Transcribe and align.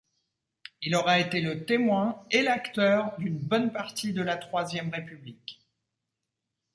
Il 0.81 0.95
aura 0.95 1.19
été 1.19 1.41
le 1.41 1.63
témoin 1.63 2.25
et 2.31 2.41
l'acteur 2.41 3.15
d'une 3.19 3.37
bonne 3.37 3.71
partie 3.71 4.13
de 4.13 4.23
la 4.23 4.35
troisième 4.35 4.89
République. 4.91 5.61